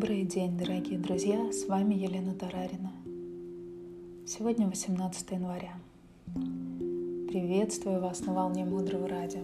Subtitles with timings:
[0.00, 1.52] Добрый день, дорогие друзья!
[1.52, 2.90] С вами Елена Тарарина.
[4.26, 5.74] Сегодня 18 января.
[7.28, 9.42] Приветствую вас на волне Мудрого Радио.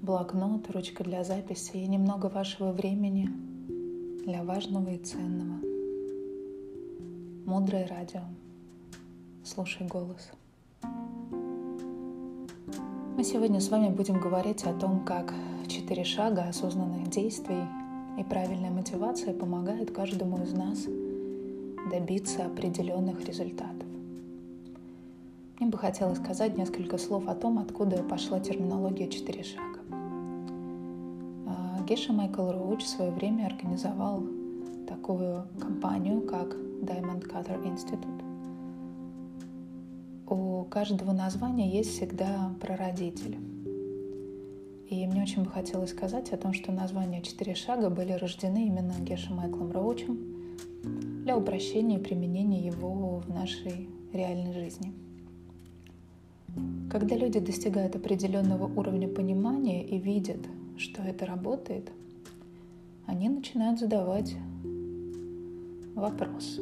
[0.00, 3.28] Блокнот, ручка для записи и немного вашего времени
[4.24, 5.58] для важного и ценного.
[7.46, 8.20] Мудрое радио.
[9.42, 10.30] Слушай голос.
[13.16, 15.34] Мы сегодня с вами будем говорить о том, как
[15.66, 17.64] четыре шага осознанных действий
[18.16, 20.86] и правильная мотивация помогает каждому из нас
[21.90, 23.86] добиться определенных результатов.
[25.58, 29.80] Мне бы хотелось сказать несколько слов о том, откуда пошла терминология «четыре шага».
[31.46, 34.22] А, Геша Майкл Роуч в свое время организовал
[34.88, 38.22] такую компанию, как Diamond Cutter Institute.
[40.28, 43.38] У каждого названия есть всегда прародитель–
[44.88, 48.94] и мне очень бы хотелось сказать о том, что названия «Четыре шага» были рождены именно
[49.00, 50.16] Геша Майклом Роучем
[51.24, 54.92] для упрощения и применения его в нашей реальной жизни.
[56.88, 60.46] Когда люди достигают определенного уровня понимания и видят,
[60.78, 61.90] что это работает,
[63.06, 64.36] они начинают задавать
[65.96, 66.60] вопрос,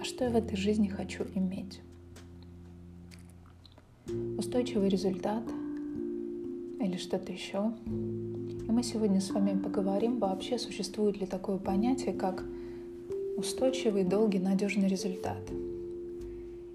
[0.00, 1.80] а что я в этой жизни хочу иметь?
[4.36, 5.44] Устойчивый результат–
[6.84, 7.72] или что-то еще.
[7.86, 12.44] И мы сегодня с вами поговорим, вообще существует ли такое понятие, как
[13.36, 15.40] устойчивый, долгий, надежный результат.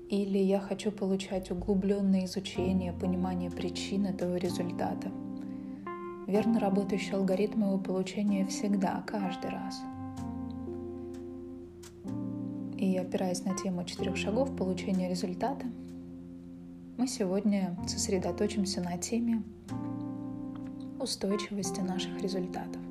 [0.10, 5.12] Или я хочу получать углубленное изучение, понимание причин этого результата.
[6.26, 9.82] Верно работающий алгоритм его получения всегда, каждый раз.
[12.78, 15.66] И опираясь на тему четырех шагов получения результата,
[17.00, 19.42] мы сегодня сосредоточимся на теме
[21.00, 22.82] устойчивости наших результатов.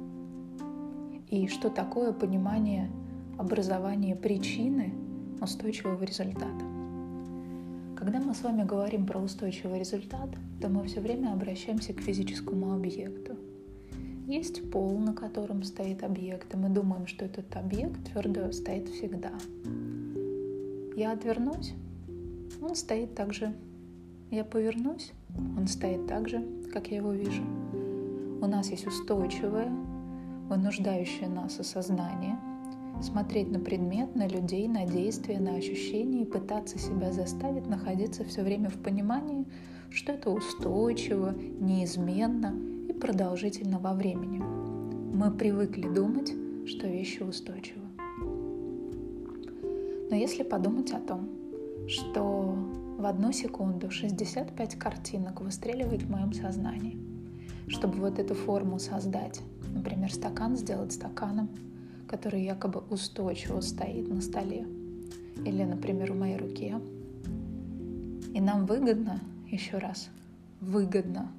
[1.28, 2.90] И что такое понимание
[3.36, 4.94] образования причины
[5.42, 6.64] устойчивого результата.
[7.98, 10.30] Когда мы с вами говорим про устойчивый результат,
[10.62, 13.36] то мы все время обращаемся к физическому объекту.
[14.26, 19.32] Есть пол, на котором стоит объект, и мы думаем, что этот объект твердо стоит всегда.
[20.96, 21.74] Я отвернусь,
[22.62, 23.54] он стоит так же.
[24.30, 25.12] Я повернусь,
[25.56, 27.42] он стоит так же, как я его вижу.
[28.42, 29.72] У нас есть устойчивое,
[30.50, 32.38] вынуждающее нас осознание,
[33.00, 38.42] смотреть на предмет, на людей, на действия, на ощущения и пытаться себя заставить находиться все
[38.42, 39.46] время в понимании,
[39.88, 42.54] что это устойчиво, неизменно
[42.86, 44.42] и продолжительно во времени.
[45.16, 46.34] Мы привыкли думать,
[46.66, 47.86] что вещи устойчивы.
[50.10, 51.30] Но если подумать о том,
[51.88, 52.54] что
[52.98, 56.98] в одну секунду 65 картинок выстреливает в моем сознании–
[57.68, 59.40] чтобы вот эту форму создать.
[59.74, 61.48] Например, стакан сделать стаканом,
[62.06, 64.66] который якобы устойчиво стоит на столе.
[65.44, 66.80] Или, например, в моей руке.
[68.34, 70.08] И нам выгодно, еще раз,
[70.60, 71.30] выгодно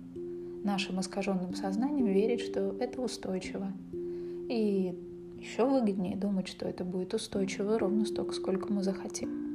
[0.64, 3.72] нашим искаженным сознанием верить, что это устойчиво.
[3.94, 4.96] И
[5.40, 9.49] еще выгоднее думать, что это будет устойчиво ровно столько, сколько мы захотим.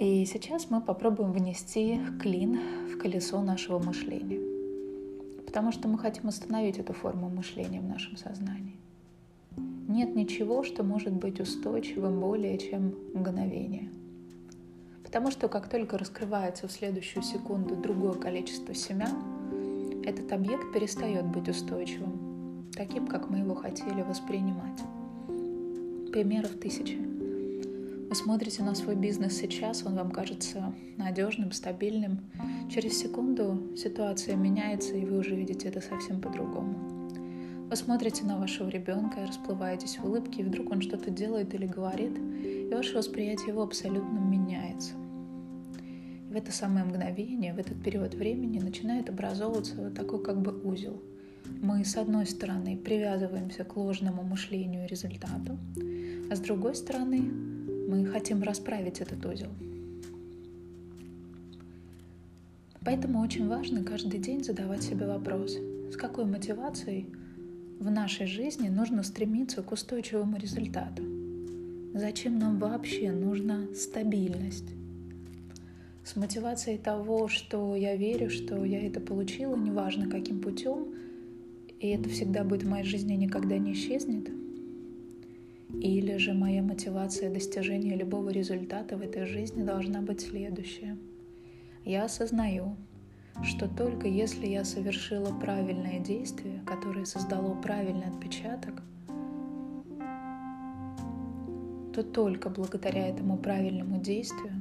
[0.00, 4.40] И сейчас мы попробуем внести клин в колесо нашего мышления.
[5.44, 8.78] Потому что мы хотим остановить эту форму мышления в нашем сознании.
[9.88, 13.90] Нет ничего, что может быть устойчивым более чем мгновение.
[15.04, 21.50] Потому что как только раскрывается в следующую секунду другое количество семян, этот объект перестает быть
[21.50, 24.80] устойчивым, таким, как мы его хотели воспринимать.
[26.10, 27.09] Примеров тысячи.
[28.10, 32.18] Вы смотрите на свой бизнес сейчас, он вам кажется надежным, стабильным.
[32.68, 37.68] Через секунду ситуация меняется, и вы уже видите это совсем по-другому.
[37.70, 42.18] Вы смотрите на вашего ребенка, расплываетесь в улыбке, и вдруг он что-то делает или говорит,
[42.18, 44.94] и ваше восприятие его абсолютно меняется.
[46.28, 50.50] И в это самое мгновение, в этот период времени начинает образовываться вот такой как бы
[50.64, 51.00] узел.
[51.62, 55.56] Мы, с одной стороны, привязываемся к ложному мышлению и результату,
[56.28, 57.49] а с другой стороны,
[58.10, 59.50] хотим расправить этот узел.
[62.84, 65.56] Поэтому очень важно каждый день задавать себе вопрос,
[65.92, 67.06] с какой мотивацией
[67.78, 71.02] в нашей жизни нужно стремиться к устойчивому результату.
[71.94, 74.70] Зачем нам вообще нужна стабильность?
[76.04, 80.94] С мотивацией того, что я верю, что я это получила, неважно каким путем,
[81.78, 84.30] и это всегда будет в моей жизни никогда не исчезнет–
[85.80, 90.96] или же моя мотивация достижения любого результата в этой жизни должна быть следующая.
[91.84, 92.76] Я осознаю,
[93.42, 98.82] что только если я совершила правильное действие, которое создало правильный отпечаток,
[101.94, 104.52] то только благодаря этому правильному действию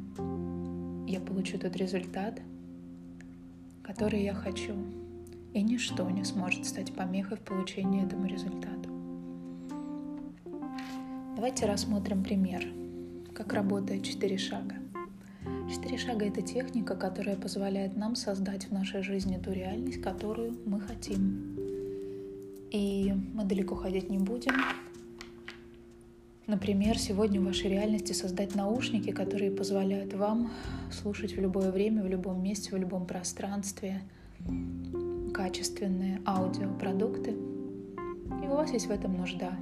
[1.08, 2.42] я получу тот результат,
[3.84, 4.74] который я хочу.
[5.54, 8.89] И ничто не сможет стать помехой в получении этому результату.
[11.40, 12.68] Давайте рассмотрим пример,
[13.34, 14.76] как работает четыре шага.
[15.72, 20.82] Четыре шага— это техника, которая позволяет нам создать в нашей жизни ту реальность, которую мы
[20.82, 21.56] хотим.
[22.72, 24.52] И мы далеко ходить не будем.
[26.46, 30.52] Например, сегодня в вашей реальности создать наушники, которые позволяют вам
[30.92, 34.02] слушать в любое время, в любом месте, в любом пространстве
[35.34, 37.32] качественные аудиопродукты.
[37.32, 39.58] И у вас есть в этом нужда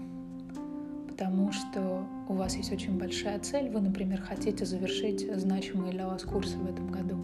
[1.18, 6.22] потому что у вас есть очень большая цель, вы, например, хотите завершить значимые для вас
[6.22, 7.16] курсы в этом году,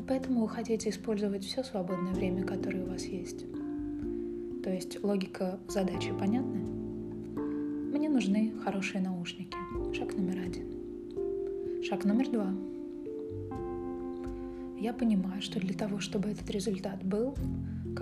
[0.00, 3.44] и поэтому вы хотите использовать все свободное время, которое у вас есть.
[4.64, 6.58] То есть логика задачи понятна?
[7.92, 9.56] Мне нужны хорошие наушники.
[9.96, 11.84] Шаг номер один.
[11.84, 12.52] Шаг номер два.
[14.80, 17.36] Я понимаю, что для того, чтобы этот результат был,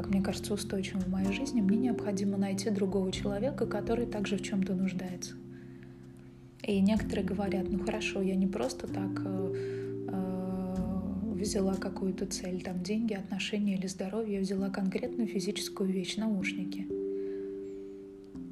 [0.00, 4.42] как мне кажется, устойчивым в моей жизни, мне необходимо найти другого человека, который также в
[4.42, 5.34] чем-то нуждается.
[6.62, 9.54] И некоторые говорят, ну хорошо, я не просто так э,
[10.08, 16.86] э, взяла какую-то цель, там деньги, отношения или здоровье, я взяла конкретную физическую вещь, наушники.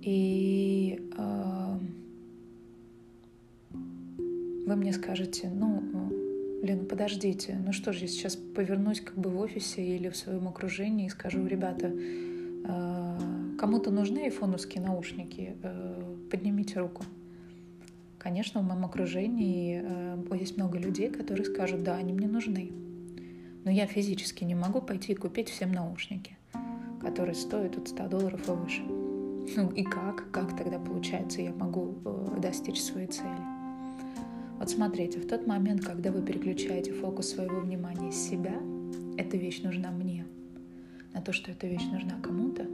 [0.03, 1.79] И э,
[4.67, 5.83] вы мне скажете, ну,
[6.63, 10.49] Лена, подождите, ну что же, я сейчас повернусь как бы в офисе или в своем
[10.49, 11.93] окружении и скажу, ребята,
[12.67, 13.19] а,
[13.59, 17.05] кому-то нужны айфоновские наушники, э, поднимите руку.
[18.19, 22.73] Конечно, в моем окружении э, есть много людей, которые скажут, да, они мне нужны.
[23.65, 26.37] Но я физически не могу пойти и купить всем наушники,
[27.01, 28.83] которые стоят от 100 долларов и выше.
[29.57, 30.31] Ну и как?
[30.31, 33.58] Как тогда получается я могу э, достичь своей цели?
[34.59, 38.61] Вот смотрите, в тот момент, когда вы переключаете фокус своего внимания с себя,
[39.17, 40.27] эта вещь нужна мне,
[41.15, 42.65] на то, что эта вещь нужна кому-то,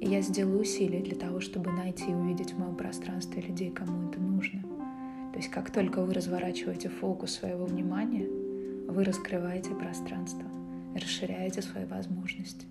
[0.00, 4.08] и я сделаю усилия для того, чтобы найти и увидеть в моем пространстве людей, кому
[4.08, 4.62] это нужно.
[5.32, 8.26] То есть как только вы разворачиваете фокус своего внимания,
[8.88, 10.46] вы раскрываете пространство,
[10.94, 12.66] расширяете свои возможности.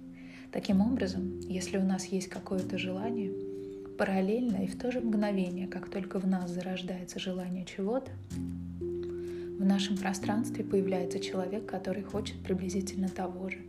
[0.52, 3.32] Таким образом, если у нас есть какое-то желание—
[3.98, 8.12] параллельно и в то же мгновение, как только в нас зарождается желание чего-то,
[8.80, 13.60] в нашем пространстве появляется человек, который хочет приблизительно того же.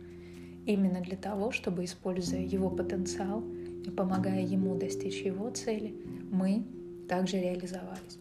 [0.65, 3.41] Именно для того, чтобы, используя его потенциал
[3.85, 5.95] и помогая ему достичь его цели,
[6.29, 6.65] мы
[7.07, 8.19] также реализовались.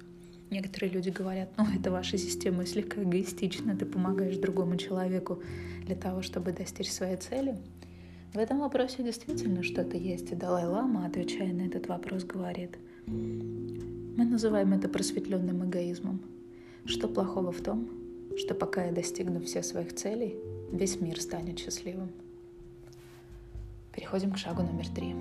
[0.49, 5.43] Некоторые люди говорят, ну это ваша система слегка эгоистична, ты помогаешь другому человеку
[5.85, 7.57] для того, чтобы достичь своей цели.
[8.37, 14.75] В этом вопросе действительно что-то есть, и Далай-Лама, отвечая на этот вопрос, говорит, мы называем
[14.75, 16.21] это просветленным эгоизмом.
[16.85, 17.89] Что плохого в том,
[18.37, 20.37] что пока я достигну всех своих целей,
[20.71, 22.11] весь мир станет счастливым.
[23.95, 25.17] Переходим к шагу номер три.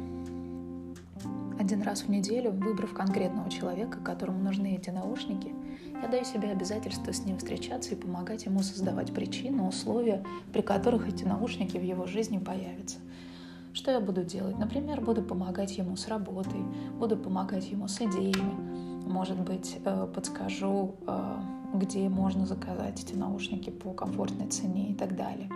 [1.57, 5.53] Один раз в неделю, выбрав конкретного человека, которому нужны эти наушники,
[6.01, 11.07] я даю себе обязательство с ним встречаться и помогать ему создавать причины, условия, при которых
[11.07, 12.97] эти наушники в его жизни появятся.
[13.85, 14.57] Что я буду делать?
[14.57, 16.59] Например, буду помогать ему с работой,
[16.97, 18.55] буду помогать ему с идеями,
[19.07, 21.35] может быть, э, подскажу, э,
[21.75, 25.51] где можно заказать эти наушники по комфортной цене и так далее.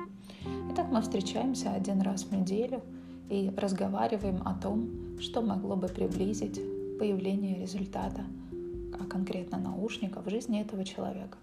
[0.72, 2.84] Итак, мы встречаемся один раз в неделю
[3.32, 6.62] и разговариваем о том, что могло бы приблизить
[7.00, 8.26] появление результата,
[8.94, 11.40] а конкретно наушника в жизни этого человека.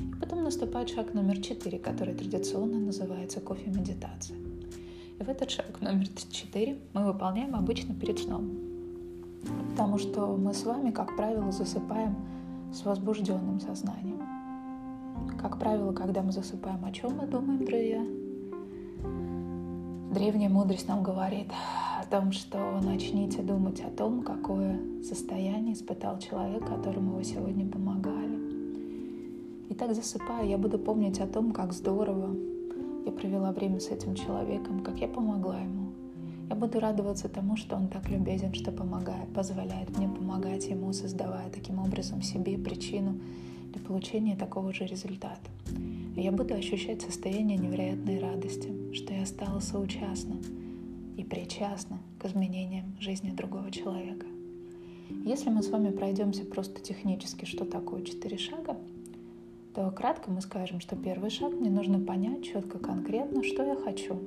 [0.00, 4.38] И потом наступает шаг номер четыре, который традиционно называется кофе-медитация.
[5.20, 8.52] И в этот шаг номер четыре мы выполняем обычно перед сном.
[9.70, 12.16] Потому что мы с вами, как правило, засыпаем
[12.72, 14.22] с возбужденным сознанием.
[15.38, 18.02] Как правило, когда мы засыпаем, о чем мы думаем, друзья?
[20.14, 21.52] Древняя мудрость нам говорит
[22.00, 28.38] о том, что начните думать о том, какое состояние испытал человек, которому вы сегодня помогали.
[29.68, 32.34] И так засыпая, я буду помнить о том, как здорово
[33.10, 35.92] я провела время с этим человеком, как я помогла ему.
[36.48, 41.50] Я буду радоваться тому, что он так любезен, что помогает, позволяет мне помогать ему, создавая
[41.50, 43.20] таким образом себе причину
[43.72, 45.50] для получения такого же результата.
[46.16, 50.36] И я буду ощущать состояние невероятной радости, что я стала соучастна
[51.16, 54.26] и причастна к изменениям жизни другого человека.
[55.24, 58.76] Если мы с вами пройдемся просто технически, что такое четыре шага,
[59.74, 64.18] то кратко мы скажем, что первый шаг мне нужно понять четко, конкретно, что я хочу.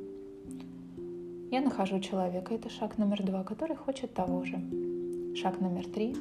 [1.51, 4.59] Я нахожу человека, это шаг номер два, который хочет того же.
[5.35, 6.15] Шаг номер три.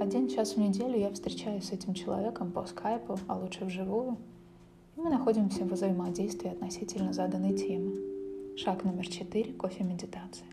[0.00, 4.16] Один час в неделю я встречаюсь с этим человеком по скайпу, а лучше вживую,
[4.96, 7.92] и мы находимся в взаимодействии относительно заданной темы.
[8.56, 10.46] Шаг номер четыре– кофе-медитация.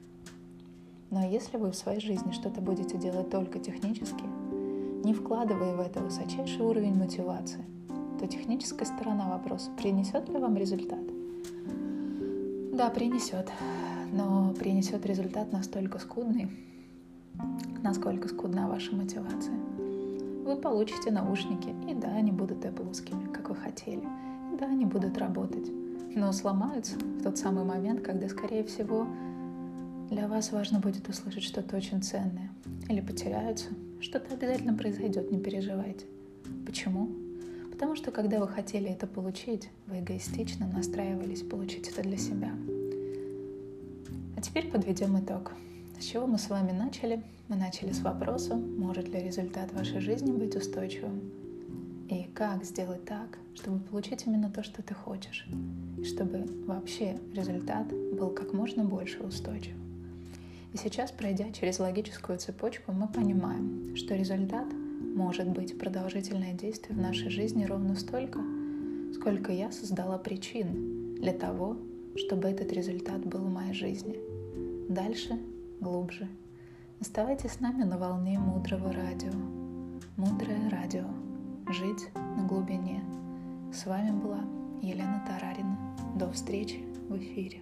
[1.10, 4.24] Но если вы в своей жизни что-то будете делать только технически,
[5.04, 7.66] не вкладывая в это высочайший уровень мотивации,
[8.22, 11.00] то техническая сторона вопроса принесет ли вам результат?
[12.72, 13.50] Да, принесет,
[14.14, 16.48] но принесет результат настолько скудный,
[17.82, 19.56] насколько скудна ваша мотивация.
[20.46, 24.04] Вы получите наушники, и да, они будут эппловскими, как вы хотели,
[24.54, 25.72] и да, они будут работать,
[26.16, 29.08] но сломаются в тот самый момент, когда, скорее всего,
[30.12, 32.52] для вас важно будет услышать что-то очень ценное.
[32.88, 33.70] Или потеряются.
[34.00, 36.06] Что-то обязательно произойдет, не переживайте.
[36.66, 37.21] Почему?
[37.82, 42.52] Потому что когда вы хотели это получить, вы эгоистично настраивались получить это для себя.
[44.38, 45.52] А теперь подведем итог.
[46.00, 47.24] С чего мы с вами начали?
[47.48, 51.32] Мы начали с вопроса, может ли результат вашей жизни быть устойчивым?
[52.08, 55.48] И как сделать так, чтобы получить именно то, что ты хочешь?
[55.98, 59.74] И чтобы вообще результат был как можно больше устойчив.
[60.72, 64.68] И сейчас, пройдя через логическую цепочку, мы понимаем, что результат
[65.14, 68.40] может быть продолжительное действие в нашей жизни ровно столько,
[69.14, 71.78] сколько я создала причин для того,
[72.16, 74.18] чтобы этот результат был в моей жизни.
[74.90, 75.40] Дальше,
[75.80, 76.28] глубже.
[77.00, 79.32] Оставайтесь с нами на волне мудрого радио.
[80.18, 81.06] Мудрое радио.
[81.70, 83.04] Жить на глубине.
[83.74, 84.42] С вами была
[84.82, 85.78] Елена Тарарина.
[86.16, 87.62] До встречи в эфире.